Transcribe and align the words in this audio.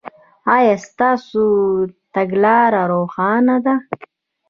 ایا 0.55 0.75
ستاسو 0.87 1.45
تګلاره 2.13 2.81
روښانه 2.91 3.55
ده؟ 3.65 3.75